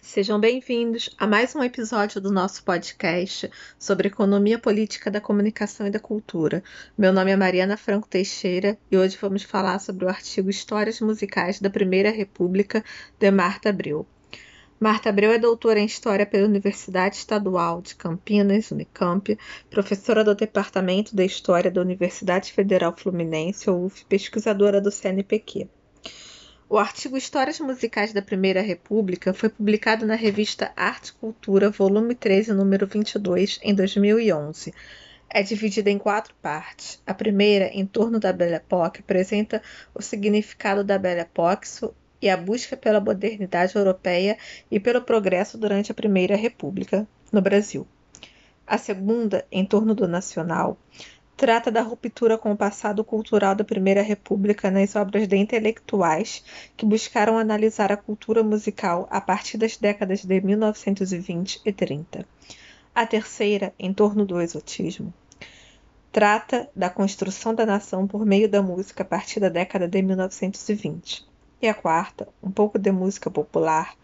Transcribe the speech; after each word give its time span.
Sejam 0.00 0.38
bem-vindos 0.38 1.10
a 1.18 1.26
mais 1.26 1.54
um 1.56 1.62
episódio 1.62 2.20
do 2.20 2.30
nosso 2.30 2.62
podcast 2.62 3.50
sobre 3.78 4.08
economia 4.08 4.58
política 4.58 5.10
da 5.10 5.20
comunicação 5.20 5.86
e 5.86 5.90
da 5.90 5.98
cultura. 5.98 6.62
Meu 6.96 7.12
nome 7.12 7.32
é 7.32 7.36
Mariana 7.36 7.76
Franco 7.76 8.08
Teixeira 8.08 8.78
e 8.90 8.96
hoje 8.96 9.18
vamos 9.20 9.42
falar 9.42 9.80
sobre 9.80 10.04
o 10.04 10.08
artigo 10.08 10.48
Histórias 10.48 11.00
Musicais 11.00 11.60
da 11.60 11.68
Primeira 11.68 12.10
República 12.10 12.84
de 13.18 13.30
Marta 13.30 13.70
Abreu. 13.70 14.06
Marta 14.78 15.08
Abreu 15.08 15.32
é 15.32 15.38
doutora 15.38 15.80
em 15.80 15.86
História 15.86 16.24
pela 16.24 16.46
Universidade 16.46 17.16
Estadual 17.16 17.82
de 17.82 17.96
Campinas, 17.96 18.70
Unicamp, 18.70 19.36
professora 19.68 20.22
do 20.22 20.34
Departamento 20.34 21.14
de 21.14 21.24
História 21.24 21.70
da 21.70 21.80
Universidade 21.80 22.52
Federal 22.52 22.94
Fluminense, 22.96 23.68
UF, 23.68 24.04
pesquisadora 24.06 24.80
do 24.80 24.92
CNPq. 24.92 25.68
O 26.70 26.76
artigo 26.76 27.16
Histórias 27.16 27.58
Musicais 27.60 28.12
da 28.12 28.20
Primeira 28.20 28.60
República 28.60 29.32
foi 29.32 29.48
publicado 29.48 30.04
na 30.04 30.14
revista 30.14 30.70
Arte 30.76 31.08
e 31.08 31.12
Cultura, 31.14 31.70
volume 31.70 32.14
13, 32.14 32.52
número 32.52 32.86
22, 32.86 33.58
em 33.62 33.74
2011. 33.74 34.74
É 35.30 35.42
dividida 35.42 35.88
em 35.88 35.96
quatro 35.96 36.34
partes. 36.42 37.02
A 37.06 37.14
primeira, 37.14 37.68
em 37.68 37.86
torno 37.86 38.20
da 38.20 38.34
Belle 38.34 38.56
Époque, 38.56 39.00
apresenta 39.00 39.62
o 39.94 40.02
significado 40.02 40.84
da 40.84 40.98
Belle 40.98 41.22
Époque 41.22 41.66
e 42.20 42.28
a 42.28 42.36
busca 42.36 42.76
pela 42.76 43.00
modernidade 43.00 43.74
europeia 43.74 44.36
e 44.70 44.78
pelo 44.78 45.00
progresso 45.00 45.56
durante 45.56 45.90
a 45.90 45.94
Primeira 45.94 46.36
República 46.36 47.08
no 47.32 47.40
Brasil. 47.40 47.88
A 48.66 48.76
segunda, 48.76 49.46
em 49.50 49.64
torno 49.64 49.94
do 49.94 50.06
nacional, 50.06 50.76
trata 51.38 51.70
da 51.70 51.82
ruptura 51.82 52.36
com 52.36 52.50
o 52.50 52.56
passado 52.56 53.04
cultural 53.04 53.54
da 53.54 53.62
Primeira 53.62 54.02
República 54.02 54.72
nas 54.72 54.96
obras 54.96 55.28
de 55.28 55.36
intelectuais 55.36 56.44
que 56.76 56.84
buscaram 56.84 57.38
analisar 57.38 57.92
a 57.92 57.96
cultura 57.96 58.42
musical 58.42 59.06
a 59.08 59.20
partir 59.20 59.56
das 59.56 59.76
décadas 59.76 60.24
de 60.24 60.40
1920 60.40 61.60
e 61.64 61.72
30. 61.72 62.26
A 62.92 63.06
terceira, 63.06 63.72
em 63.78 63.94
torno 63.94 64.26
do 64.26 64.40
exotismo, 64.40 65.14
trata 66.10 66.68
da 66.74 66.90
construção 66.90 67.54
da 67.54 67.64
nação 67.64 68.04
por 68.04 68.26
meio 68.26 68.48
da 68.48 68.60
música 68.60 69.04
a 69.04 69.06
partir 69.06 69.38
da 69.38 69.48
década 69.48 69.86
de 69.86 70.02
1920. 70.02 71.24
E 71.62 71.68
a 71.68 71.74
quarta, 71.74 72.26
um 72.42 72.50
pouco 72.50 72.80
de 72.80 72.90
música 72.90 73.30
popular, 73.30 73.94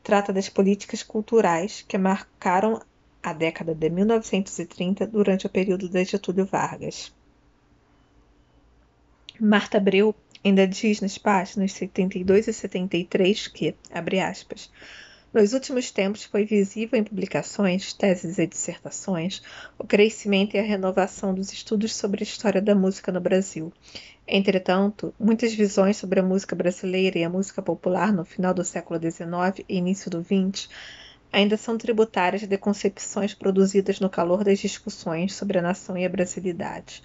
trata 0.00 0.32
das 0.32 0.48
políticas 0.48 1.02
culturais 1.02 1.84
que 1.88 1.98
marcaram 1.98 2.80
a 3.24 3.32
década 3.32 3.74
de 3.74 3.88
1930 3.88 5.06
durante 5.06 5.46
o 5.46 5.50
período 5.50 5.88
de 5.88 6.04
Getúlio 6.04 6.44
Vargas. 6.44 7.10
Marta 9.40 9.78
Abreu 9.78 10.14
ainda 10.44 10.68
diz 10.68 11.00
nas 11.00 11.16
páginas 11.16 11.72
72 11.72 12.48
e 12.48 12.52
73 12.52 13.48
que, 13.48 13.74
abre 13.90 14.20
aspas, 14.20 14.70
nos 15.32 15.54
últimos 15.54 15.90
tempos 15.90 16.24
foi 16.24 16.44
visível 16.44 16.98
em 16.98 17.02
publicações, 17.02 17.94
teses 17.94 18.38
e 18.38 18.46
dissertações 18.46 19.42
o 19.78 19.84
crescimento 19.84 20.54
e 20.54 20.60
a 20.60 20.62
renovação 20.62 21.34
dos 21.34 21.50
estudos 21.50 21.96
sobre 21.96 22.22
a 22.22 22.28
história 22.28 22.60
da 22.60 22.74
música 22.74 23.10
no 23.10 23.22
Brasil. 23.22 23.72
Entretanto, 24.28 25.14
muitas 25.18 25.54
visões 25.54 25.96
sobre 25.96 26.20
a 26.20 26.22
música 26.22 26.54
brasileira 26.54 27.18
e 27.18 27.24
a 27.24 27.30
música 27.30 27.62
popular 27.62 28.12
no 28.12 28.24
final 28.24 28.52
do 28.52 28.62
século 28.62 29.00
XIX 29.00 29.64
e 29.66 29.78
início 29.78 30.10
do 30.10 30.22
XX 30.22 30.68
ainda 31.34 31.56
são 31.56 31.76
tributárias 31.76 32.46
de 32.46 32.56
concepções 32.56 33.34
produzidas 33.34 33.98
no 33.98 34.08
calor 34.08 34.44
das 34.44 34.60
discussões 34.60 35.34
sobre 35.34 35.58
a 35.58 35.62
nação 35.62 35.98
e 35.98 36.04
a 36.04 36.08
brasilidade, 36.08 37.02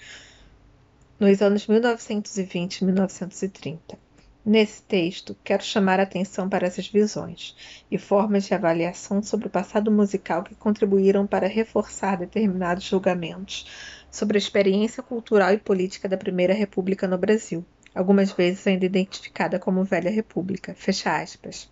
nos 1.20 1.42
anos 1.42 1.66
1920 1.66 2.78
e 2.78 2.86
1930. 2.86 3.98
Nesse 4.46 4.84
texto, 4.84 5.36
quero 5.44 5.64
chamar 5.64 6.00
a 6.00 6.04
atenção 6.04 6.48
para 6.48 6.68
essas 6.68 6.88
visões 6.88 7.56
e 7.90 7.98
formas 7.98 8.46
de 8.46 8.54
avaliação 8.54 9.22
sobre 9.22 9.48
o 9.48 9.50
passado 9.50 9.92
musical 9.92 10.44
que 10.44 10.54
contribuíram 10.54 11.26
para 11.26 11.48
reforçar 11.48 12.18
determinados 12.18 12.84
julgamentos 12.84 13.66
sobre 14.12 14.38
a 14.38 14.40
experiência 14.40 15.02
cultural 15.02 15.52
e 15.54 15.58
política 15.58 16.08
da 16.08 16.16
Primeira 16.16 16.54
República 16.54 17.08
no 17.08 17.18
Brasil, 17.18 17.66
algumas 17.96 18.32
vezes 18.32 18.66
ainda 18.68 18.86
identificada 18.86 19.58
como 19.58 19.84
Velha 19.84 20.12
República. 20.12 20.76
Fecha 20.76 21.20
aspas. 21.20 21.68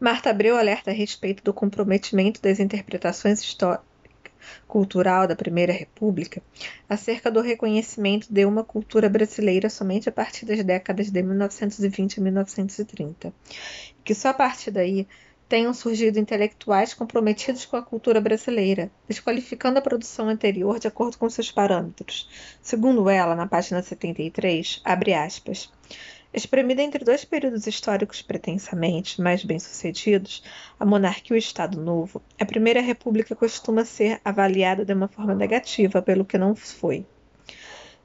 Marta 0.00 0.30
Abreu 0.30 0.56
alerta 0.56 0.92
a 0.92 0.94
respeito 0.94 1.42
do 1.42 1.52
comprometimento 1.52 2.40
das 2.40 2.60
interpretações 2.60 3.40
históricas 3.40 3.88
cultural 4.68 5.26
da 5.26 5.34
Primeira 5.34 5.72
República 5.72 6.40
acerca 6.88 7.30
do 7.30 7.40
reconhecimento 7.40 8.32
de 8.32 8.44
uma 8.44 8.62
cultura 8.62 9.08
brasileira 9.08 9.68
somente 9.68 10.08
a 10.08 10.12
partir 10.12 10.46
das 10.46 10.62
décadas 10.62 11.10
de 11.10 11.20
1920 11.20 12.14
e 12.14 12.20
1930, 12.20 13.34
que 14.04 14.14
só 14.14 14.28
a 14.28 14.34
partir 14.34 14.70
daí 14.70 15.06
tenham 15.48 15.74
surgido 15.74 16.18
intelectuais 16.20 16.94
comprometidos 16.94 17.64
com 17.64 17.76
a 17.76 17.82
cultura 17.82 18.20
brasileira, 18.20 18.90
desqualificando 19.08 19.78
a 19.78 19.82
produção 19.82 20.28
anterior 20.28 20.78
de 20.78 20.86
acordo 20.86 21.16
com 21.16 21.28
seus 21.28 21.50
parâmetros. 21.50 22.28
Segundo 22.60 23.08
ela, 23.08 23.34
na 23.34 23.46
página 23.46 23.82
73, 23.82 24.80
abre 24.84 25.14
aspas. 25.14 25.72
Espremida 26.32 26.82
entre 26.82 27.04
dois 27.06 27.24
períodos 27.24 27.66
históricos 27.66 28.20
pretensamente 28.20 29.20
mais 29.20 29.42
bem-sucedidos, 29.42 30.42
a 30.78 30.84
monarquia 30.84 31.34
e 31.34 31.38
o 31.38 31.40
Estado 31.40 31.80
Novo, 31.80 32.20
a 32.38 32.44
Primeira 32.44 32.82
República 32.82 33.34
costuma 33.34 33.82
ser 33.82 34.20
avaliada 34.22 34.84
de 34.84 34.92
uma 34.92 35.08
forma 35.08 35.34
negativa 35.34 36.02
pelo 36.02 36.26
que 36.26 36.36
não 36.36 36.54
foi. 36.54 37.06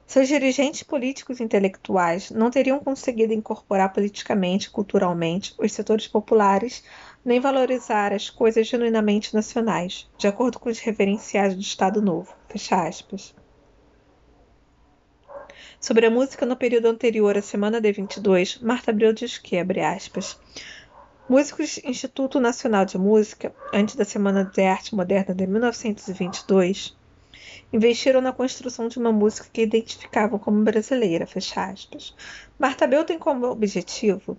Seus 0.06 0.26
dirigentes 0.26 0.82
políticos 0.82 1.38
e 1.38 1.42
intelectuais 1.42 2.30
não 2.30 2.50
teriam 2.50 2.78
conseguido 2.78 3.34
incorporar 3.34 3.92
politicamente 3.92 4.68
e 4.68 4.70
culturalmente 4.70 5.54
os 5.58 5.72
setores 5.72 6.08
populares, 6.08 6.82
nem 7.22 7.40
valorizar 7.40 8.10
as 8.10 8.30
coisas 8.30 8.66
genuinamente 8.66 9.34
nacionais, 9.34 10.08
de 10.16 10.26
acordo 10.26 10.58
com 10.58 10.70
os 10.70 10.78
reverenciais 10.78 11.54
do 11.54 11.60
Estado 11.60 12.00
Novo. 12.00 12.34
Fecha 12.48 12.86
aspas. 12.86 13.34
Sobre 15.84 16.06
a 16.06 16.10
música 16.10 16.46
no 16.46 16.56
período 16.56 16.88
anterior 16.88 17.36
à 17.36 17.42
semana 17.42 17.78
de 17.78 17.92
22, 17.92 18.58
Marta 18.60 18.90
Abreu 18.90 19.12
diz 19.12 19.36
que, 19.36 19.58
abre 19.58 19.82
aspas, 19.82 20.40
músicos 21.28 21.76
Instituto 21.84 22.40
Nacional 22.40 22.86
de 22.86 22.96
Música, 22.96 23.54
antes 23.70 23.94
da 23.94 24.02
Semana 24.06 24.46
de 24.46 24.62
Arte 24.62 24.94
Moderna 24.94 25.34
de 25.34 25.46
1922, 25.46 26.96
investiram 27.70 28.22
na 28.22 28.32
construção 28.32 28.88
de 28.88 28.98
uma 28.98 29.12
música 29.12 29.46
que 29.52 29.60
identificavam 29.60 30.38
como 30.38 30.64
brasileira, 30.64 31.26
fecha 31.26 31.62
aspas. 31.62 32.16
Marta 32.58 32.86
Abreu 32.86 33.04
tem 33.04 33.18
como 33.18 33.44
objetivo 33.44 34.38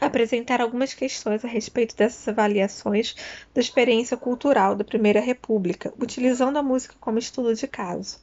apresentar 0.00 0.60
algumas 0.60 0.94
questões 0.94 1.44
a 1.44 1.48
respeito 1.48 1.96
dessas 1.96 2.28
avaliações 2.28 3.16
da 3.52 3.60
experiência 3.60 4.16
cultural 4.16 4.76
da 4.76 4.84
Primeira 4.84 5.18
República, 5.18 5.92
utilizando 6.00 6.56
a 6.56 6.62
música 6.62 6.94
como 7.00 7.18
estudo 7.18 7.52
de 7.52 7.66
caso. 7.66 8.22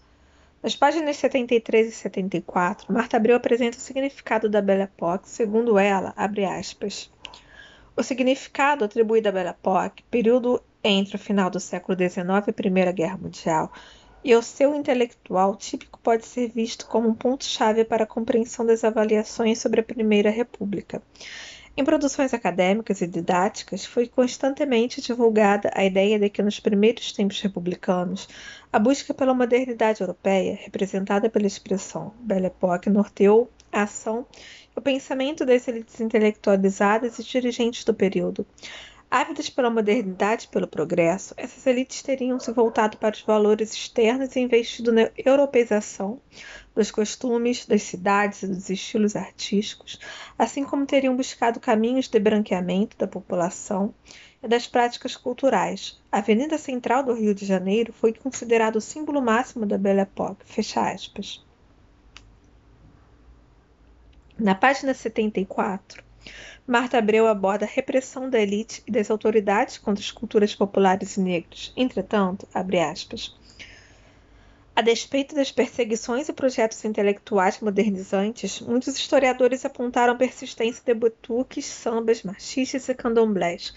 Nas 0.64 0.76
páginas 0.76 1.18
73 1.18 1.88
e 1.88 1.92
74, 1.92 2.94
Marta 2.94 3.18
Abreu 3.18 3.36
apresenta 3.36 3.80
o 3.80 3.82
significado 3.82 4.48
da 4.48 4.62
Belle 4.62 4.84
Époque, 4.84 5.28
segundo 5.28 5.80
ela, 5.80 6.14
abre 6.16 6.46
aspas. 6.46 7.12
O 7.98 8.04
significado 8.04 8.86
atribuído 8.86 9.30
à 9.30 9.32
Belle 9.32 9.50
Époque, 9.50 10.04
período 10.12 10.62
entre 10.84 11.16
o 11.16 11.20
final 11.20 11.50
do 11.50 11.60
século 11.60 11.98
XIX 11.98 12.46
e 12.46 12.50
a 12.52 12.54
Primeira 12.54 12.92
Guerra 12.92 13.18
Mundial, 13.18 13.74
e 14.24 14.36
o 14.36 14.42
seu 14.44 14.76
intelectual 14.76 15.56
típico 15.56 16.00
pode 16.00 16.28
ser 16.28 16.50
visto 16.50 16.86
como 16.86 17.10
um 17.10 17.16
ponto-chave 17.16 17.84
para 17.84 18.04
a 18.04 18.08
compreensão 18.08 18.64
das 18.64 18.84
avaliações 18.84 19.58
sobre 19.58 19.82
a 19.82 19.84
Primeira 19.84 20.30
República. 20.30 21.02
Em 21.76 21.86
produções 21.86 22.34
acadêmicas 22.34 23.00
e 23.00 23.08
didáticas, 23.08 23.86
foi 23.86 24.06
constantemente 24.06 25.02
divulgada 25.02 25.72
a 25.74 25.86
ideia 25.86 26.20
de 26.20 26.30
que 26.30 26.44
nos 26.44 26.60
primeiros 26.60 27.14
tempos 27.14 27.40
republicanos, 27.40 28.28
a 28.74 28.78
busca 28.78 29.14
pela 29.14 29.34
modernidade 29.34 30.02
europeia, 30.02 30.60
representada 30.62 31.30
pela 31.30 31.48
expressão 31.48 32.14
Belle 32.20 32.48
Époque, 32.48 32.90
norteou 32.90 33.50
a 33.72 33.84
ação 33.84 34.26
e 34.76 34.80
o 34.80 34.82
pensamento 34.82 35.46
das 35.46 35.66
elites 35.66 36.02
intelectualizadas 36.02 37.18
e 37.18 37.24
dirigentes 37.24 37.86
do 37.86 37.94
período. 37.94 38.46
Ávidas 39.10 39.50
pela 39.50 39.70
modernidade 39.70 40.46
e 40.46 40.48
pelo 40.50 40.68
progresso, 40.68 41.34
essas 41.38 41.66
elites 41.68 42.02
teriam 42.02 42.40
se 42.40 42.52
voltado 42.52 42.98
para 42.98 43.16
os 43.16 43.22
valores 43.22 43.74
externos 43.74 44.36
e 44.36 44.40
investido 44.42 44.92
na 44.92 45.10
europeização 45.18 46.22
dos 46.76 46.92
costumes, 46.92 47.66
das 47.66 47.84
cidades 47.84 48.44
e 48.44 48.48
dos 48.48 48.70
estilos 48.70 49.16
artísticos, 49.16 50.00
assim 50.38 50.64
como 50.64 50.86
teriam 50.86 51.16
buscado 51.16 51.60
caminhos 51.60 52.08
de 52.08 52.20
branqueamento 52.20 52.98
da 52.98 53.08
população 53.08 53.94
e 54.42 54.48
das 54.48 54.68
práticas 54.68 55.16
culturais. 55.16 56.02
A 56.12 56.20
Avenida 56.20 56.58
Central 56.58 57.04
do 57.04 57.14
Rio 57.14 57.36
de 57.36 57.46
Janeiro 57.46 57.92
foi 57.92 58.14
considerado 58.14 58.78
o 58.78 58.82
símbolo 58.82 59.22
máximo 59.22 59.66
da 59.66 59.78
Belle 59.78 60.02
Époque. 60.02 60.46
Fecha 60.46 60.92
aspas. 60.92 61.44
Na 64.40 64.56
página 64.56 64.94
74, 64.94 66.04
Marta 66.66 66.98
Abreu 66.98 67.28
aborda 67.28 67.66
a 67.66 67.68
repressão 67.68 68.30
da 68.30 68.40
elite 68.40 68.82
e 68.88 68.92
das 68.92 69.12
autoridades 69.12 69.78
contra 69.78 70.02
as 70.02 70.10
culturas 70.10 70.56
populares 70.56 71.18
e 71.18 71.20
negras. 71.20 71.74
Entretanto, 71.76 72.48
abre 72.54 72.80
aspas, 72.80 73.36
A 74.74 74.82
despeito 74.82 75.36
das 75.36 75.52
perseguições 75.52 76.30
e 76.30 76.34
projetos 76.34 76.84
intelectuais 76.86 77.60
modernizantes, 77.60 78.62
muitos 78.62 78.96
historiadores 78.98 79.66
apontaram 79.66 80.18
persistência 80.18 80.82
de 80.86 80.94
butuques, 80.94 81.66
sambas, 81.66 82.24
machistas 82.24 82.88
e 82.88 82.96
candomblés, 82.96 83.74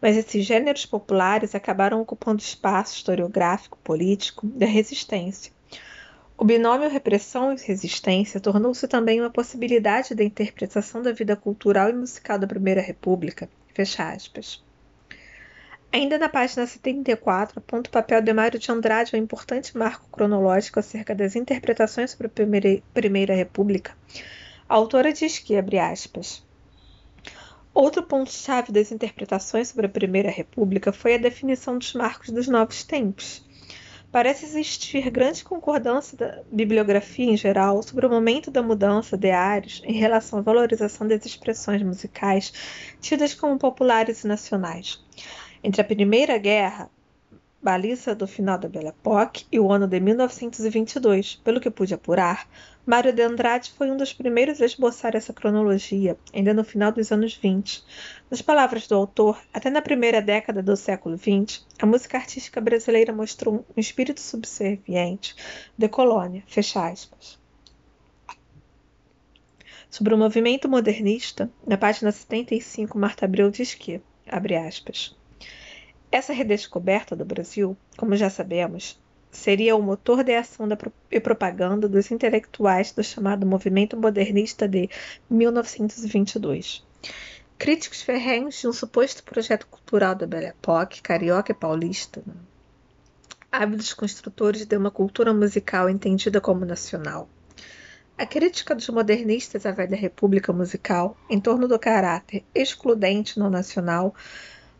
mas 0.00 0.16
esses 0.16 0.44
gêneros 0.44 0.86
populares 0.86 1.54
acabaram 1.54 2.00
ocupando 2.00 2.40
espaço 2.40 2.94
historiográfico, 2.94 3.76
político 3.82 4.46
da 4.46 4.66
resistência. 4.66 5.52
O 6.38 6.44
binômio 6.44 6.88
repressão 6.88 7.52
e 7.52 7.56
resistência 7.56 8.38
tornou-se 8.38 8.86
também 8.86 9.20
uma 9.20 9.30
possibilidade 9.30 10.14
da 10.14 10.22
interpretação 10.22 11.02
da 11.02 11.10
vida 11.10 11.34
cultural 11.34 11.90
e 11.90 11.94
musical 11.94 12.38
da 12.38 12.46
Primeira 12.46 12.80
República. 12.80 13.48
Fecha 13.74 14.10
aspas. 14.10 14.62
Ainda 15.92 16.18
na 16.18 16.28
página 16.28 16.66
74, 16.66 17.58
aponta 17.58 17.88
o 17.88 17.92
papel 17.92 18.20
de 18.20 18.32
Mário 18.32 18.58
de 18.58 18.70
Andrade, 18.70 19.14
um 19.14 19.18
importante 19.18 19.76
marco 19.76 20.08
cronológico 20.10 20.78
acerca 20.78 21.14
das 21.14 21.34
interpretações 21.36 22.10
sobre 22.10 22.26
a 22.26 22.80
Primeira, 22.92 23.34
República. 23.34 23.96
A 24.68 24.74
autora 24.74 25.12
diz 25.12 25.38
que, 25.38 25.56
abre 25.56 25.78
aspas, 25.78 26.44
Outro 27.76 28.02
ponto-chave 28.02 28.72
das 28.72 28.90
interpretações 28.90 29.68
sobre 29.68 29.84
a 29.84 29.90
Primeira 29.90 30.30
República 30.30 30.94
foi 30.94 31.14
a 31.14 31.18
definição 31.18 31.76
dos 31.76 31.92
marcos 31.92 32.30
dos 32.30 32.48
novos 32.48 32.82
tempos. 32.82 33.44
Parece 34.10 34.46
existir 34.46 35.10
grande 35.10 35.44
concordância 35.44 36.16
da 36.16 36.42
bibliografia 36.50 37.30
em 37.30 37.36
geral 37.36 37.82
sobre 37.82 38.06
o 38.06 38.08
momento 38.08 38.50
da 38.50 38.62
mudança 38.62 39.14
de 39.14 39.30
áreas 39.30 39.82
em 39.84 39.92
relação 39.92 40.38
à 40.38 40.42
valorização 40.42 41.06
das 41.06 41.26
expressões 41.26 41.82
musicais 41.82 42.50
tidas 42.98 43.34
como 43.34 43.58
populares 43.58 44.24
e 44.24 44.26
nacionais. 44.26 45.04
Entre 45.62 45.80
a 45.80 45.84
Primeira 45.84 46.38
Guerra, 46.38 46.90
baliza 47.62 48.14
do 48.14 48.26
final 48.26 48.58
da 48.58 48.68
Belle 48.68 48.88
Époque, 48.88 49.46
e 49.50 49.58
o 49.58 49.72
ano 49.72 49.88
de 49.88 49.98
1922, 49.98 51.36
pelo 51.42 51.60
que 51.60 51.70
pude 51.70 51.94
apurar, 51.94 52.48
Mário 52.86 53.12
de 53.12 53.20
Andrade 53.20 53.72
foi 53.76 53.90
um 53.90 53.96
dos 53.96 54.12
primeiros 54.12 54.60
a 54.60 54.64
esboçar 54.64 55.16
essa 55.16 55.32
cronologia, 55.32 56.16
ainda 56.32 56.54
no 56.54 56.62
final 56.62 56.92
dos 56.92 57.10
anos 57.10 57.34
20. 57.34 57.82
Nas 58.30 58.40
palavras 58.40 58.86
do 58.86 58.94
autor, 58.94 59.42
até 59.52 59.68
na 59.68 59.82
primeira 59.82 60.22
década 60.22 60.62
do 60.62 60.76
século 60.76 61.18
XX, 61.18 61.66
a 61.80 61.86
música 61.86 62.16
artística 62.16 62.60
brasileira 62.60 63.12
mostrou 63.12 63.66
um 63.76 63.80
espírito 63.80 64.20
subserviente 64.20 65.34
de 65.76 65.88
colônia. 65.88 66.44
Fecha 66.46 66.86
aspas. 66.86 67.40
Sobre 69.90 70.14
o 70.14 70.18
movimento 70.18 70.68
modernista, 70.68 71.50
na 71.66 71.76
página 71.76 72.12
75, 72.12 72.96
Marta 72.96 73.24
Abreu 73.24 73.50
diz 73.50 73.74
que, 73.74 74.00
abre 74.28 74.54
aspas, 74.54 75.15
essa 76.10 76.32
redescoberta 76.32 77.14
do 77.16 77.24
Brasil, 77.24 77.76
como 77.96 78.16
já 78.16 78.30
sabemos, 78.30 78.98
seria 79.30 79.76
o 79.76 79.82
motor 79.82 80.24
de 80.24 80.34
ação 80.34 80.66
da, 80.66 80.76
e 81.10 81.20
propaganda 81.20 81.88
dos 81.88 82.10
intelectuais 82.10 82.92
do 82.92 83.04
chamado 83.04 83.46
movimento 83.46 83.96
modernista 83.96 84.66
de 84.66 84.88
1922. 85.28 86.84
Críticos 87.58 88.02
ferrenhos 88.02 88.60
de 88.60 88.68
um 88.68 88.72
suposto 88.72 89.22
projeto 89.24 89.66
cultural 89.66 90.14
da 90.14 90.26
Belle 90.26 90.46
Époque, 90.46 91.02
carioca 91.02 91.52
e 91.52 91.54
paulista, 91.54 92.22
né? 92.26 92.34
ávidos 93.50 93.94
construtores 93.94 94.66
de 94.66 94.76
uma 94.76 94.90
cultura 94.90 95.32
musical 95.32 95.88
entendida 95.88 96.40
como 96.40 96.64
nacional. 96.64 97.28
A 98.18 98.26
crítica 98.26 98.74
dos 98.74 98.88
modernistas 98.88 99.66
à 99.66 99.72
velha 99.72 99.96
república 99.96 100.52
musical, 100.52 101.16
em 101.28 101.40
torno 101.40 101.68
do 101.68 101.78
caráter 101.78 102.44
excludente 102.54 103.38
no 103.38 103.48
nacional, 103.50 104.14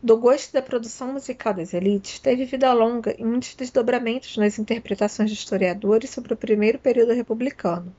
do 0.01 0.17
gosto 0.17 0.53
da 0.53 0.61
produção 0.61 1.13
musical 1.13 1.53
das 1.53 1.73
elites 1.73 2.19
teve 2.19 2.45
vida 2.45 2.71
longa 2.71 3.15
e 3.17 3.23
muitos 3.23 3.55
desdobramentos 3.55 4.37
nas 4.37 4.59
interpretações 4.59 5.31
de 5.31 5.35
historiadores 5.35 6.11
sobre 6.11 6.33
o 6.33 6.37
primeiro 6.37 6.77
período 6.77 7.13
republicano. 7.13 7.95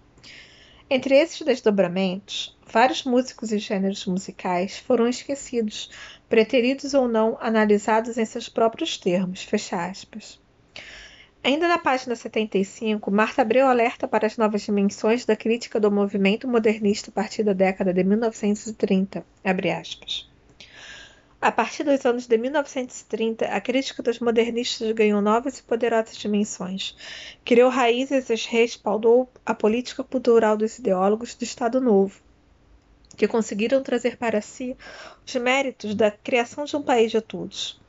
Entre 0.90 1.16
esses 1.16 1.42
desdobramentos, 1.42 2.56
vários 2.66 3.04
músicos 3.04 3.52
e 3.52 3.58
gêneros 3.58 4.06
musicais 4.06 4.78
foram 4.78 5.06
esquecidos, 5.06 5.90
preteridos 6.28 6.94
ou 6.94 7.06
não, 7.06 7.36
analisados 7.40 8.16
em 8.16 8.24
seus 8.24 8.48
próprios 8.48 8.96
termos. 8.96 9.42
Fecha 9.42 9.84
aspas. 9.84 10.40
Ainda 11.44 11.68
na 11.68 11.78
página 11.78 12.16
75, 12.16 13.10
Marta 13.10 13.42
Abreu 13.42 13.66
alerta 13.66 14.08
para 14.08 14.26
as 14.26 14.36
novas 14.36 14.62
dimensões 14.62 15.24
da 15.24 15.36
crítica 15.36 15.78
do 15.78 15.90
movimento 15.90 16.48
modernista 16.48 17.10
a 17.10 17.12
partir 17.12 17.42
da 17.42 17.52
década 17.52 17.92
de 17.92 18.02
1930. 18.02 19.24
A 21.40 21.52
partir 21.52 21.84
dos 21.84 22.04
anos 22.04 22.26
de 22.26 22.36
1930, 22.36 23.46
a 23.46 23.60
crítica 23.60 24.02
dos 24.02 24.18
modernistas 24.18 24.90
ganhou 24.90 25.22
novas 25.22 25.60
e 25.60 25.62
poderosas 25.62 26.16
dimensões. 26.16 26.96
Criou 27.44 27.70
raízes 27.70 28.28
e 28.28 28.34
respaldou 28.50 29.30
a 29.46 29.54
política 29.54 30.02
cultural 30.02 30.56
dos 30.56 30.80
ideólogos 30.80 31.36
do 31.36 31.44
Estado 31.44 31.80
Novo, 31.80 32.20
que 33.16 33.28
conseguiram 33.28 33.84
trazer 33.84 34.16
para 34.16 34.40
si 34.40 34.76
os 35.24 35.32
méritos 35.36 35.94
da 35.94 36.10
criação 36.10 36.64
de 36.64 36.74
um 36.74 36.82
país 36.82 37.12
de 37.12 37.20
todos. 37.20 37.80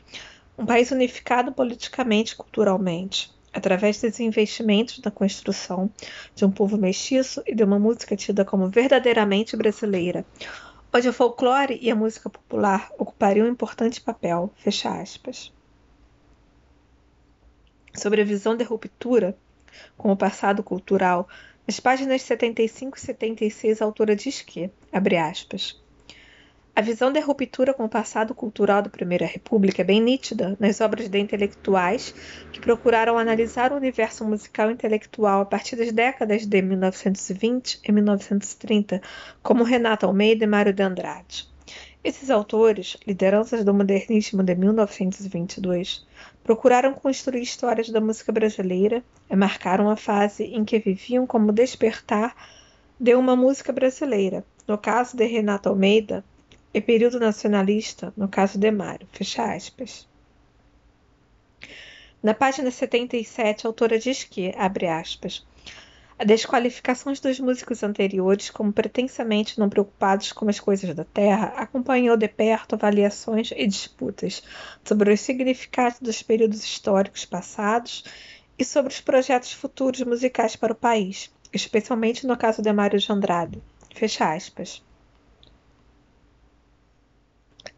Um 0.56 0.66
país 0.66 0.92
unificado 0.92 1.52
politicamente 1.52 2.34
e 2.34 2.36
culturalmente, 2.36 3.32
através 3.52 4.00
dos 4.00 4.20
investimentos 4.20 5.02
na 5.04 5.10
construção 5.10 5.90
de 6.36 6.46
um 6.46 6.52
povo 6.52 6.78
mestiço 6.78 7.42
e 7.48 7.56
de 7.56 7.64
uma 7.64 7.80
música 7.80 8.16
tida 8.16 8.46
como 8.46 8.68
verdadeiramente 8.68 9.58
brasileira 9.58 10.24
onde 10.94 11.08
o 11.08 11.14
folclore 11.14 11.78
e 11.82 11.92
a 11.92 11.96
música 11.96 12.30
popular 12.30 12.92
ocupariam 12.98 13.48
um 13.48 13.52
importante 13.52 14.02
papel. 14.02 14.52
Fecha 14.58 14.90
aspas. 14.90 15.54
Sobre 17.94 18.22
a 18.22 18.26
visão 18.26 18.56
de 18.56 18.64
ruptura 18.64 19.38
com 19.98 20.12
o 20.12 20.18
passado 20.18 20.64
cultural, 20.64 21.28
nas 21.68 21.80
páginas 21.80 22.24
75 22.24 22.98
e 22.98 23.02
76 23.02 23.82
a 23.82 23.86
autora 23.86 24.16
diz 24.16 24.42
que, 24.42 24.72
abre 24.92 25.18
aspas, 25.18 25.80
a 26.80 26.82
visão 26.82 27.12
da 27.12 27.20
ruptura 27.20 27.74
com 27.74 27.84
o 27.84 27.90
passado 27.90 28.34
cultural 28.34 28.82
da 28.82 28.90
Primeira 28.90 29.26
República 29.26 29.82
é 29.82 29.84
bem 29.84 30.00
nítida 30.02 30.56
nas 30.62 30.80
obras 30.80 31.10
de 31.10 31.20
intelectuais 31.20 32.16
que 32.54 32.62
procuraram 32.62 33.18
analisar 33.18 33.74
o 33.74 33.76
universo 33.76 34.24
musical 34.24 34.72
intelectual 34.72 35.42
a 35.42 35.46
partir 35.46 35.76
das 35.76 35.92
décadas 35.92 36.46
de 36.46 36.62
1920 36.62 37.82
e 37.84 37.92
1930, 37.92 39.02
como 39.44 39.66
Renato 39.66 40.06
Almeida 40.06 40.46
e 40.46 40.48
Mário 40.48 40.72
de 40.72 40.82
Andrade. 40.82 41.50
Esses 42.02 42.30
autores, 42.30 42.96
lideranças 43.06 43.66
do 43.66 43.74
modernismo 43.74 44.42
de 44.42 44.56
1922, 44.56 46.08
procuraram 46.46 46.94
construir 46.94 47.42
histórias 47.42 47.90
da 47.90 48.00
música 48.00 48.32
brasileira 48.32 49.04
e 49.30 49.36
marcaram 49.36 49.90
a 49.90 49.98
fase 49.98 50.46
em 50.46 50.64
que 50.64 50.80
viviam 50.80 51.28
como 51.28 51.52
despertar 51.52 52.34
de 52.98 53.16
uma 53.16 53.36
música 53.36 53.74
brasileira. 53.74 54.46
No 54.66 54.78
caso 54.78 55.18
de 55.18 55.26
Renato 55.26 55.68
Almeida, 55.68 56.24
e 56.74 56.82
período 56.82 57.20
nacionalista, 57.20 58.14
no 58.16 58.28
caso 58.28 58.60
de 58.60 58.72
Mário. 58.72 59.08
Fecha 59.12 59.54
aspas. 59.54 60.08
Na 62.22 62.34
página 62.34 62.70
77, 62.70 63.66
a 63.66 63.70
autora 63.70 63.98
diz 63.98 64.24
que, 64.24 64.54
abre 64.58 64.88
aspas, 64.88 65.46
a 66.18 66.26
desqualificação 66.26 67.14
dos 67.14 67.40
músicos 67.40 67.82
anteriores 67.82 68.50
como 68.50 68.74
pretensamente 68.74 69.58
não 69.58 69.70
preocupados 69.70 70.34
com 70.34 70.50
as 70.50 70.60
coisas 70.60 70.94
da 70.94 71.06
terra 71.06 71.54
acompanhou 71.56 72.18
de 72.18 72.28
perto 72.28 72.76
avaliações 72.76 73.52
e 73.56 73.66
disputas 73.66 74.44
sobre 74.84 75.14
os 75.14 75.22
significados 75.22 76.02
dos 76.02 76.22
períodos 76.22 76.62
históricos 76.62 77.24
passados 77.24 78.04
e 78.58 78.66
sobre 78.66 78.92
os 78.92 79.00
projetos 79.00 79.54
futuros 79.54 80.02
musicais 80.02 80.58
para 80.58 80.74
o 80.74 80.76
país, 80.76 81.32
especialmente 81.54 82.28
no 82.28 82.36
caso 82.36 82.62
de 82.62 82.74
Mário 82.74 83.00
de 83.00 83.10
Andrade. 83.10 83.64
Fecha 83.96 84.34
aspas. 84.34 84.84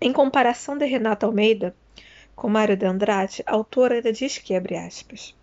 Em 0.03 0.12
comparação 0.12 0.75
de 0.75 0.86
Renata 0.88 1.27
Almeida 1.27 1.75
com 2.36 2.50
Mário 2.50 2.75
de 2.75 2.88
Andrade, 2.88 3.43
a 3.46 3.53
autora 3.53 3.93
ainda 3.93 4.12
diz 4.12 4.39
que, 4.39 4.55
abre 4.55 4.75
aspas, 4.75 5.36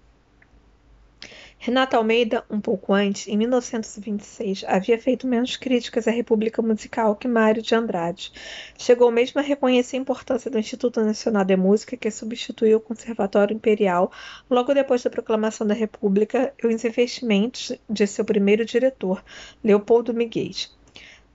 Renata 1.60 1.96
Almeida, 1.96 2.44
um 2.50 2.60
pouco 2.60 2.92
antes, 2.92 3.28
em 3.28 3.36
1926, 3.36 4.64
havia 4.66 4.98
feito 4.98 5.28
menos 5.28 5.56
críticas 5.56 6.08
à 6.08 6.10
República 6.10 6.60
Musical 6.60 7.14
que 7.14 7.28
Mário 7.28 7.62
de 7.62 7.72
Andrade. 7.72 8.32
Chegou 8.76 9.12
mesmo 9.12 9.40
a 9.40 9.44
reconhecer 9.44 9.96
a 9.96 10.00
importância 10.00 10.50
do 10.50 10.58
Instituto 10.58 11.00
Nacional 11.02 11.44
de 11.44 11.56
Música, 11.56 11.96
que 11.96 12.10
substituiu 12.10 12.78
o 12.78 12.80
Conservatório 12.80 13.54
Imperial 13.54 14.10
logo 14.50 14.74
depois 14.74 15.04
da 15.04 15.10
proclamação 15.10 15.64
da 15.64 15.74
República 15.74 16.52
e 16.60 16.66
os 16.66 16.84
investimentos 16.84 17.72
de 17.88 18.06
seu 18.08 18.24
primeiro 18.24 18.64
diretor, 18.64 19.22
Leopoldo 19.62 20.12
Miguel 20.12 20.50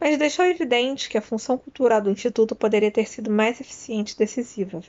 mas 0.03 0.17
deixou 0.17 0.43
evidente 0.45 1.07
que 1.07 1.17
a 1.17 1.21
função 1.21 1.57
cultural 1.57 2.01
do 2.01 2.11
Instituto 2.11 2.53
poderia 2.53 2.91
ter 2.91 3.07
sido 3.07 3.31
mais 3.31 3.61
eficiente 3.61 4.13
e 4.13 4.17
decisiva. 4.17 4.81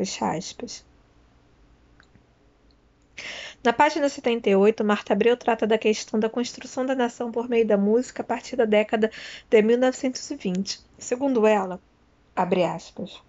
Na 3.62 3.73
página 3.73 4.09
78, 4.09 4.85
Marta 4.85 5.12
Abreu 5.12 5.37
trata 5.37 5.68
da 5.68 5.78
questão 5.78 6.18
da 6.18 6.28
construção 6.28 6.85
da 6.85 6.97
nação 6.97 7.30
por 7.30 7.49
meio 7.49 7.64
da 7.64 7.76
música 7.76 8.23
a 8.23 8.26
partir 8.26 8.56
da 8.56 8.64
década 8.64 9.09
de 9.49 9.62
1920. 9.62 10.80
Segundo 10.99 11.47
ela, 11.47 11.80
aspas, 12.35 13.23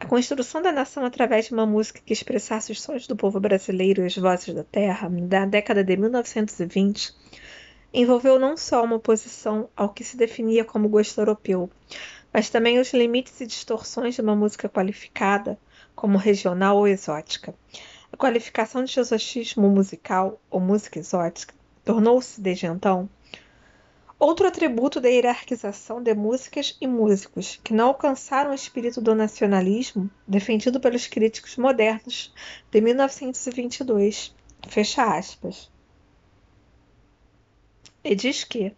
A 0.00 0.06
construção 0.06 0.60
da 0.60 0.72
nação 0.72 1.04
através 1.04 1.46
de 1.46 1.54
uma 1.54 1.64
música 1.64 2.02
que 2.04 2.12
expressasse 2.12 2.72
os 2.72 2.82
sonhos 2.82 3.06
do 3.06 3.14
povo 3.14 3.38
brasileiro 3.38 4.02
e 4.02 4.06
as 4.06 4.16
vozes 4.16 4.52
da 4.52 4.64
terra, 4.64 5.08
da 5.08 5.46
década 5.46 5.84
de 5.84 5.96
1920, 5.96 7.14
envolveu 7.92 8.38
não 8.38 8.56
só 8.56 8.84
uma 8.84 8.96
oposição 8.96 9.68
ao 9.76 9.88
que 9.88 10.04
se 10.04 10.16
definia 10.16 10.64
como 10.64 10.88
gosto 10.88 11.20
europeu, 11.20 11.70
mas 12.32 12.50
também 12.50 12.78
os 12.78 12.92
limites 12.92 13.40
e 13.40 13.46
distorções 13.46 14.14
de 14.14 14.20
uma 14.20 14.36
música 14.36 14.68
qualificada 14.68 15.58
como 15.94 16.18
regional 16.18 16.76
ou 16.76 16.86
exótica. 16.86 17.54
A 18.12 18.16
qualificação 18.16 18.84
de 18.84 18.98
exotismo 18.98 19.68
musical 19.68 20.40
ou 20.50 20.60
música 20.60 20.98
exótica 20.98 21.54
tornou-se, 21.84 22.40
desde 22.40 22.66
então, 22.66 23.08
Outro 24.20 24.48
atributo 24.48 25.00
da 25.00 25.08
hierarquização 25.08 26.02
de 26.02 26.12
músicas 26.12 26.76
e 26.80 26.88
músicos 26.88 27.60
que 27.62 27.72
não 27.72 27.86
alcançaram 27.86 28.50
o 28.50 28.54
espírito 28.54 29.00
do 29.00 29.14
nacionalismo 29.14 30.10
defendido 30.26 30.80
pelos 30.80 31.06
críticos 31.06 31.56
modernos 31.56 32.34
de 32.68 32.80
1922. 32.80 34.34
Fecha 34.66 35.04
aspas. 35.04 35.70
E 38.10 38.14
diz 38.14 38.42
que, 38.42 38.74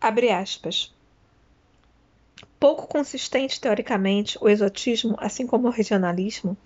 abre 0.00 0.32
aspas, 0.32 0.92
pouco 2.58 2.88
consistente 2.88 3.60
teoricamente, 3.60 4.36
o 4.40 4.48
exotismo, 4.48 5.14
assim 5.20 5.46
como 5.46 5.68
o 5.68 5.70
regionalismo, 5.70 6.56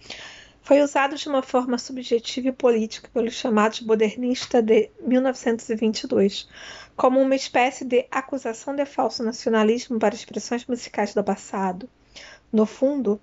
foi 0.62 0.80
usado 0.80 1.16
de 1.16 1.28
uma 1.28 1.42
forma 1.42 1.76
subjetiva 1.76 2.48
e 2.48 2.52
política 2.52 3.10
pelos 3.12 3.34
chamados 3.34 3.82
modernistas 3.82 4.64
de 4.64 4.88
1922, 5.02 6.48
como 6.96 7.20
uma 7.20 7.36
espécie 7.36 7.84
de 7.84 8.06
acusação 8.10 8.74
de 8.74 8.86
falso 8.86 9.22
nacionalismo 9.22 9.98
para 9.98 10.14
expressões 10.14 10.64
musicais 10.64 11.12
do 11.12 11.22
passado. 11.22 11.86
No 12.52 12.64
fundo, 12.64 13.20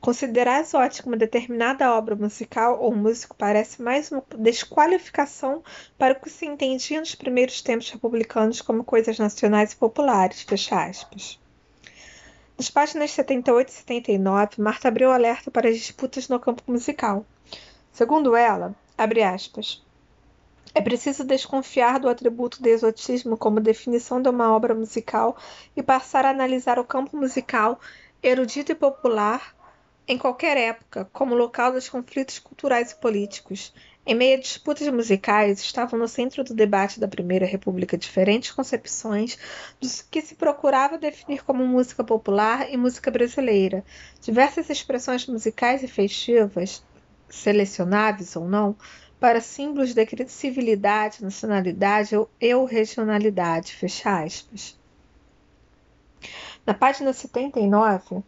considerar 0.00 0.60
exótica 0.60 1.06
uma 1.06 1.16
determinada 1.16 1.92
obra 1.94 2.16
musical 2.16 2.80
ou 2.80 2.94
músico 2.94 3.36
parece 3.36 3.80
mais 3.82 4.10
uma 4.10 4.24
desqualificação 4.36 5.62
para 5.98 6.14
o 6.14 6.20
que 6.20 6.30
se 6.30 6.46
entendia 6.46 6.98
nos 6.98 7.14
primeiros 7.14 7.62
tempos 7.62 7.90
republicanos 7.90 8.60
como 8.60 8.82
coisas 8.82 9.18
nacionais 9.18 9.72
e 9.72 9.76
populares. 9.76 10.42
Fecha 10.42 10.84
aspas. 10.84 11.38
Nas 12.58 12.70
páginas 12.70 13.10
78 13.12 13.68
e 13.68 13.72
79, 13.72 14.62
Marta 14.62 14.88
abriu 14.88 15.10
alerta 15.10 15.50
para 15.50 15.68
as 15.68 15.76
disputas 15.76 16.28
no 16.28 16.40
campo 16.40 16.62
musical. 16.66 17.24
Segundo 17.92 18.34
ela, 18.34 18.74
abre 18.96 19.22
aspas, 19.22 19.82
é 20.74 20.80
preciso 20.80 21.24
desconfiar 21.24 22.00
do 22.00 22.08
atributo 22.08 22.62
de 22.62 22.70
exotismo 22.70 23.36
como 23.36 23.60
definição 23.60 24.22
de 24.22 24.28
uma 24.28 24.54
obra 24.54 24.74
musical 24.74 25.36
e 25.76 25.82
passar 25.82 26.24
a 26.24 26.30
analisar 26.30 26.78
o 26.78 26.84
campo 26.84 27.16
musical, 27.16 27.78
erudito 28.22 28.72
e 28.72 28.74
popular, 28.74 29.54
em 30.06 30.16
qualquer 30.16 30.56
época, 30.56 31.08
como 31.12 31.34
local 31.34 31.72
dos 31.72 31.88
conflitos 31.88 32.38
culturais 32.38 32.92
e 32.92 32.96
políticos, 32.96 33.72
em 34.04 34.14
meio 34.14 34.36
a 34.36 34.40
disputas 34.40 34.88
musicais, 34.88 35.60
estavam 35.60 35.98
no 35.98 36.08
centro 36.08 36.42
do 36.42 36.54
debate 36.54 36.98
da 36.98 37.06
Primeira 37.06 37.46
República 37.46 37.96
diferentes 37.96 38.50
concepções 38.50 39.38
do 39.80 39.88
que 40.10 40.20
se 40.20 40.34
procurava 40.34 40.98
definir 40.98 41.44
como 41.44 41.66
música 41.66 42.02
popular 42.02 42.68
e 42.72 42.76
música 42.76 43.10
brasileira. 43.10 43.84
Diversas 44.20 44.68
expressões 44.70 45.26
musicais 45.26 45.82
e 45.82 45.88
festivas, 45.88 46.84
selecionáveis 47.28 48.34
ou 48.34 48.48
não, 48.48 48.76
para 49.20 49.40
símbolos 49.40 49.94
de 49.94 50.28
civilidade, 50.28 51.22
nacionalidade 51.22 52.16
ou 52.16 52.64
regionalidade. 52.64 53.72
Fecha 53.72 54.22
aspas. 54.22 54.76
Na 56.66 56.74
página 56.74 57.12
79, 57.12 58.22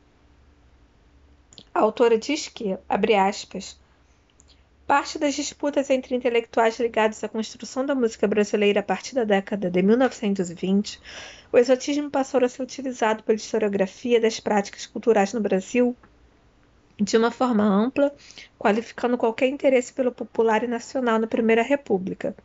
a 1.73 1.81
autora 1.81 2.19
diz 2.19 2.49
que, 2.49 2.77
abre 2.89 3.15
aspas, 3.15 3.79
Parte 4.87 5.19
das 5.19 5.35
disputas 5.35 5.89
entre 5.89 6.15
intelectuais 6.15 6.79
ligados 6.79 7.25
à 7.25 7.29
construção 7.29 7.87
da 7.87 7.95
música 7.95 8.29
brasileira 8.29 8.81
a 8.81 8.83
partir 8.83 9.15
da 9.15 9.25
década 9.25 9.71
de 9.71 9.81
1920, 9.81 11.01
o 11.51 11.57
exotismo 11.57 12.11
passou 12.11 12.45
a 12.45 12.49
ser 12.51 12.63
utilizado 12.63 13.23
pela 13.23 13.37
historiografia 13.37 14.21
das 14.21 14.41
práticas 14.41 14.85
culturais 14.85 15.33
no 15.33 15.41
Brasil 15.41 15.97
de 17.01 17.17
uma 17.17 17.31
forma 17.31 17.65
ampla, 17.65 18.15
qualificando 18.59 19.17
qualquer 19.17 19.49
interesse 19.49 19.91
pelo 19.91 20.13
popular 20.13 20.63
e 20.63 20.67
nacional 20.67 21.19
na 21.19 21.27
Primeira 21.27 21.63
República. 21.63 22.37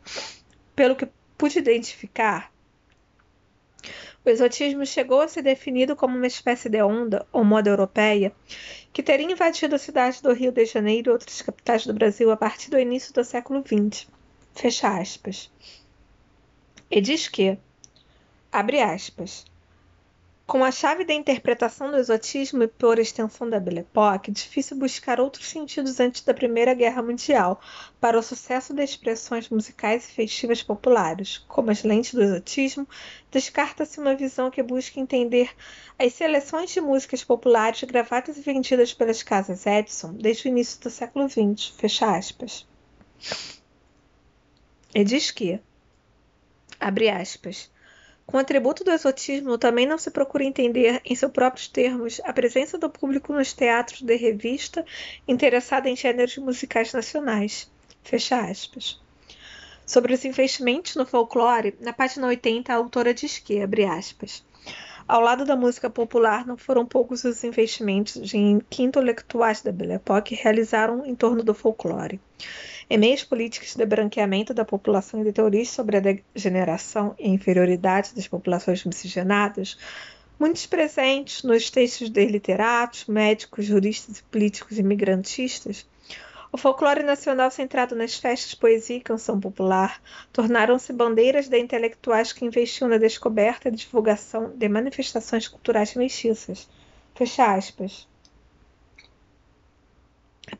Pelo 0.74 0.96
que 0.96 1.06
pude 1.36 1.58
identificar, 1.58 2.50
o 4.24 4.28
exotismo 4.28 4.84
chegou 4.84 5.20
a 5.20 5.28
ser 5.28 5.42
definido 5.42 5.96
como 5.96 6.16
uma 6.16 6.26
espécie 6.26 6.68
de 6.68 6.82
onda 6.82 7.26
ou 7.32 7.42
moda 7.44 7.70
europeia 7.70 8.32
que 8.92 9.02
teria 9.02 9.30
invadido 9.30 9.74
a 9.74 9.78
cidade 9.78 10.22
do 10.22 10.32
Rio 10.32 10.52
de 10.52 10.64
Janeiro 10.66 11.10
e 11.10 11.12
outras 11.12 11.40
capitais 11.40 11.86
do 11.86 11.94
Brasil 11.94 12.30
a 12.30 12.36
partir 12.36 12.70
do 12.70 12.78
início 12.78 13.14
do 13.14 13.24
século 13.24 13.62
XX. 13.64 14.06
Fecha 14.54 14.98
aspas. 14.98 15.50
E 16.90 17.00
diz 17.00 17.28
que, 17.28 17.56
abre 18.52 18.80
aspas, 18.80 19.44
com 20.50 20.64
a 20.64 20.72
chave 20.72 21.04
da 21.04 21.14
interpretação 21.14 21.92
do 21.92 21.96
exotismo 21.96 22.64
e 22.64 22.66
por 22.66 22.98
extensão 22.98 23.48
da 23.48 23.60
Belle 23.60 23.82
Époque, 23.82 24.32
difícil 24.32 24.76
buscar 24.76 25.20
outros 25.20 25.46
sentidos 25.48 26.00
antes 26.00 26.22
da 26.22 26.34
Primeira 26.34 26.74
Guerra 26.74 27.00
Mundial 27.00 27.60
para 28.00 28.18
o 28.18 28.22
sucesso 28.22 28.74
de 28.74 28.82
expressões 28.82 29.48
musicais 29.48 30.08
e 30.08 30.12
festivas 30.12 30.60
populares. 30.60 31.38
Como 31.46 31.70
as 31.70 31.84
lentes 31.84 32.14
do 32.14 32.20
exotismo, 32.20 32.84
descarta-se 33.30 34.00
uma 34.00 34.16
visão 34.16 34.50
que 34.50 34.60
busca 34.60 34.98
entender 34.98 35.54
as 35.96 36.14
seleções 36.14 36.72
de 36.72 36.80
músicas 36.80 37.22
populares 37.22 37.84
gravadas 37.84 38.36
e 38.36 38.40
vendidas 38.40 38.92
pelas 38.92 39.22
casas 39.22 39.66
Edison 39.66 40.14
desde 40.14 40.48
o 40.48 40.50
início 40.50 40.80
do 40.80 40.90
século 40.90 41.28
XX. 41.28 41.68
Fecha 41.76 42.16
aspas. 42.16 42.66
E 44.92 45.04
diz 45.04 45.30
que, 45.30 45.60
abre 46.80 47.08
aspas, 47.08 47.70
com 48.30 48.36
o 48.36 48.40
atributo 48.40 48.84
do 48.84 48.92
exotismo, 48.92 49.58
também 49.58 49.86
não 49.86 49.98
se 49.98 50.10
procura 50.10 50.44
entender, 50.44 51.00
em 51.04 51.14
seus 51.14 51.32
próprios 51.32 51.68
termos, 51.68 52.20
a 52.24 52.32
presença 52.32 52.78
do 52.78 52.88
público 52.88 53.32
nos 53.32 53.52
teatros 53.52 54.02
de 54.02 54.16
revista 54.16 54.84
interessado 55.26 55.86
em 55.86 55.96
gêneros 55.96 56.36
musicais 56.38 56.92
nacionais. 56.92 57.70
Fecha 58.02 58.40
aspas. 58.40 59.00
Sobre 59.84 60.14
os 60.14 60.24
investimentos 60.24 60.94
no 60.94 61.04
folclore, 61.04 61.74
na 61.80 61.92
página 61.92 62.28
80, 62.28 62.72
a 62.72 62.76
autora 62.76 63.12
diz 63.12 63.38
que, 63.38 63.60
abre 63.60 63.84
aspas, 63.84 64.44
ao 65.08 65.20
lado 65.20 65.44
da 65.44 65.56
música 65.56 65.90
popular, 65.90 66.46
não 66.46 66.56
foram 66.56 66.86
poucos 66.86 67.24
os 67.24 67.42
investimentos 67.42 68.16
que 68.70 68.82
intelectuais 68.84 69.60
da 69.60 69.72
Belle 69.72 69.94
Époque 69.94 70.36
realizaram 70.36 71.04
em 71.04 71.16
torno 71.16 71.42
do 71.42 71.52
folclore. 71.52 72.20
Em 72.92 72.98
meios 72.98 73.22
políticos 73.22 73.76
de 73.76 73.86
branqueamento 73.86 74.52
da 74.52 74.64
população 74.64 75.20
e 75.20 75.24
de 75.24 75.32
teorias 75.32 75.68
sobre 75.68 75.96
a 75.96 76.00
degeneração 76.00 77.14
e 77.20 77.28
inferioridade 77.28 78.12
das 78.16 78.26
populações 78.26 78.84
miscigenadas, 78.84 79.78
muitos 80.40 80.66
presentes 80.66 81.44
nos 81.44 81.70
textos 81.70 82.10
de 82.10 82.26
literatos, 82.26 83.04
médicos, 83.06 83.64
juristas 83.64 84.18
e 84.18 84.24
políticos 84.24 84.76
imigrantistas, 84.76 85.86
o 86.50 86.58
folclore 86.58 87.04
nacional 87.04 87.48
centrado 87.52 87.94
nas 87.94 88.16
festas, 88.16 88.56
poesia 88.56 88.96
e 88.96 89.00
canção 89.00 89.38
popular 89.38 90.02
tornaram-se 90.32 90.92
bandeiras 90.92 91.46
de 91.46 91.60
intelectuais 91.60 92.32
que 92.32 92.44
investiam 92.44 92.90
na 92.90 92.98
descoberta 92.98 93.68
e 93.68 93.70
divulgação 93.70 94.50
de 94.56 94.68
manifestações 94.68 95.46
culturais 95.46 95.94
mestiças. 95.94 96.68
Fecha 97.14 97.54
aspas. 97.54 98.09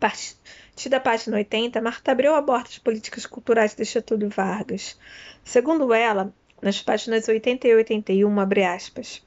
Partir 0.01 0.89
da 0.89 0.99
página 0.99 1.37
80, 1.37 1.81
Marta 1.83 2.11
Abreu 2.11 2.35
aborda 2.35 2.71
as 2.71 2.79
políticas 2.79 3.27
culturais 3.27 3.75
de 3.75 3.85
Getúlio 3.85 4.31
Vargas. 4.31 4.99
Segundo 5.45 5.93
ela, 5.93 6.33
nas 6.63 6.81
páginas 6.81 7.29
80 7.29 7.69
e 7.69 7.75
81, 7.75 8.41
abre 8.41 8.65
aspas, 8.65 9.23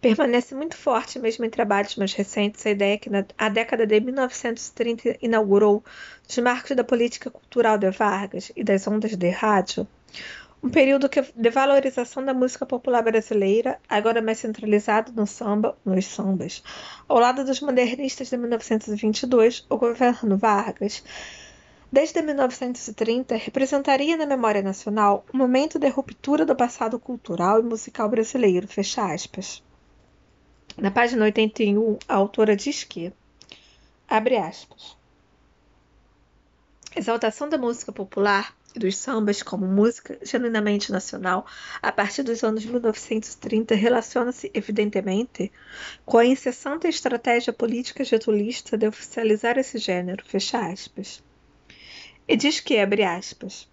permanece 0.00 0.54
muito 0.54 0.76
forte 0.76 1.18
mesmo 1.18 1.44
em 1.44 1.50
trabalhos 1.50 1.96
mais 1.96 2.12
recentes 2.12 2.66
a 2.66 2.70
ideia 2.70 2.98
que 2.98 3.08
na, 3.08 3.24
a 3.38 3.48
década 3.48 3.86
de 3.86 4.00
1930 4.00 5.16
inaugurou 5.22 5.82
os 6.28 6.36
marcos 6.38 6.76
da 6.76 6.84
política 6.84 7.30
cultural 7.30 7.78
de 7.78 7.90
Vargas 7.90 8.52
e 8.54 8.62
das 8.62 8.86
ondas 8.86 9.16
de 9.16 9.30
rádio, 9.30 9.86
um 10.64 10.70
período 10.70 11.10
de 11.36 11.50
valorização 11.50 12.24
da 12.24 12.32
música 12.32 12.64
popular 12.64 13.02
brasileira, 13.02 13.78
agora 13.86 14.22
mais 14.22 14.38
centralizado 14.38 15.12
no 15.12 15.26
samba, 15.26 15.76
nos 15.84 16.06
sambas. 16.06 16.62
Ao 17.06 17.18
lado 17.18 17.44
dos 17.44 17.60
modernistas 17.60 18.30
de 18.30 18.38
1922, 18.38 19.66
o 19.68 19.76
governo 19.76 20.38
Vargas, 20.38 21.04
desde 21.92 22.22
1930, 22.22 23.36
representaria 23.36 24.16
na 24.16 24.24
memória 24.24 24.62
nacional 24.62 25.26
um 25.34 25.36
momento 25.36 25.78
de 25.78 25.88
ruptura 25.88 26.46
do 26.46 26.56
passado 26.56 26.98
cultural 26.98 27.60
e 27.60 27.62
musical 27.62 28.08
brasileiro. 28.08 28.66
Fecha 28.66 29.12
aspas. 29.12 29.62
Na 30.78 30.90
página 30.90 31.26
81, 31.26 31.98
a 32.08 32.14
autora 32.14 32.56
diz 32.56 32.84
que, 32.84 33.12
abre 34.08 34.38
aspas, 34.38 34.96
exaltação 36.96 37.50
da 37.50 37.58
música 37.58 37.92
popular 37.92 38.56
dos 38.74 38.96
sambas 38.96 39.42
como 39.42 39.66
música 39.66 40.18
genuinamente 40.22 40.90
nacional 40.90 41.46
a 41.80 41.92
partir 41.92 42.22
dos 42.22 42.42
anos 42.42 42.64
1930 42.64 43.74
relaciona-se, 43.74 44.50
evidentemente, 44.52 45.52
com 46.04 46.18
a 46.18 46.26
incessante 46.26 46.88
estratégia 46.88 47.52
política 47.52 48.04
getulista 48.04 48.76
de 48.76 48.86
oficializar 48.86 49.58
esse 49.58 49.78
gênero, 49.78 50.24
fecha 50.24 50.58
aspas. 50.58 51.22
E 52.26 52.36
diz 52.36 52.58
que, 52.60 52.78
abre 52.78 53.04
aspas, 53.04 53.68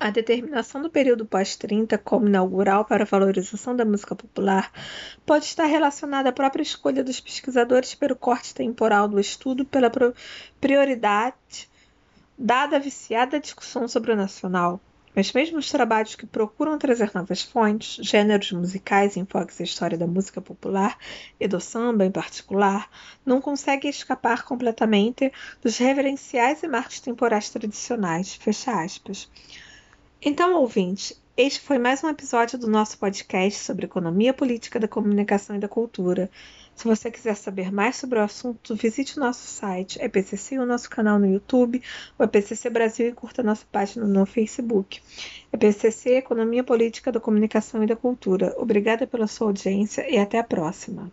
a 0.00 0.10
determinação 0.10 0.80
do 0.80 0.88
período 0.88 1.26
pós-30 1.26 1.98
como 1.98 2.28
inaugural 2.28 2.84
para 2.84 3.02
a 3.02 3.06
valorização 3.06 3.74
da 3.74 3.84
música 3.84 4.14
popular 4.14 4.72
pode 5.26 5.44
estar 5.44 5.66
relacionada 5.66 6.28
à 6.28 6.32
própria 6.32 6.62
escolha 6.62 7.02
dos 7.02 7.20
pesquisadores 7.20 7.94
pelo 7.94 8.16
corte 8.16 8.54
temporal 8.54 9.08
do 9.08 9.18
estudo 9.18 9.64
pela 9.64 9.90
prioridade 10.60 11.68
dada 12.38 12.76
a 12.76 12.78
viciada 12.78 13.40
discussão 13.40 13.88
sobre 13.88 14.12
o 14.12 14.16
nacional. 14.16 14.80
Mas 15.16 15.32
mesmo 15.32 15.58
os 15.58 15.68
trabalhos 15.68 16.14
que 16.14 16.26
procuram 16.26 16.78
trazer 16.78 17.10
novas 17.12 17.42
fontes, 17.42 18.06
gêneros 18.06 18.52
musicais 18.52 19.16
e 19.16 19.20
enfoques 19.20 19.60
à 19.60 19.64
história 19.64 19.98
da 19.98 20.06
música 20.06 20.40
popular 20.40 20.96
e 21.40 21.48
do 21.48 21.60
samba 21.60 22.04
em 22.06 22.10
particular, 22.10 22.88
não 23.26 23.40
conseguem 23.40 23.90
escapar 23.90 24.44
completamente 24.44 25.32
dos 25.60 25.76
reverenciais 25.78 26.62
e 26.62 26.68
marcos 26.68 27.00
temporais 27.00 27.50
tradicionais. 27.50 28.34
Fecha 28.34 28.70
aspas. 28.80 29.28
Então, 30.22 30.54
ouvinte, 30.60 31.16
este 31.36 31.60
foi 31.60 31.78
mais 31.78 32.04
um 32.04 32.08
episódio 32.08 32.58
do 32.58 32.68
nosso 32.68 32.98
podcast 32.98 33.64
sobre 33.64 33.86
economia 33.86 34.34
política 34.34 34.78
da 34.78 34.86
comunicação 34.86 35.56
e 35.56 35.58
da 35.58 35.68
cultura. 35.68 36.30
Se 36.78 36.84
você 36.84 37.10
quiser 37.10 37.34
saber 37.34 37.72
mais 37.72 37.96
sobre 37.96 38.20
o 38.20 38.22
assunto, 38.22 38.76
visite 38.76 39.16
o 39.16 39.20
nosso 39.20 39.44
site, 39.44 40.00
EPCC 40.00 40.60
o 40.60 40.64
nosso 40.64 40.88
canal 40.88 41.18
no 41.18 41.26
YouTube, 41.26 41.82
o 42.16 42.22
EPCC 42.22 42.70
Brasil 42.70 43.08
e 43.08 43.12
curta 43.12 43.42
nossa 43.42 43.66
página 43.72 44.06
no 44.06 44.24
Facebook. 44.24 45.02
EPCC 45.52 46.10
Economia 46.10 46.62
Política 46.62 47.10
da 47.10 47.18
Comunicação 47.18 47.82
e 47.82 47.86
da 47.88 47.96
Cultura. 47.96 48.54
Obrigada 48.56 49.08
pela 49.08 49.26
sua 49.26 49.48
audiência 49.48 50.08
e 50.08 50.18
até 50.18 50.38
a 50.38 50.44
próxima. 50.44 51.10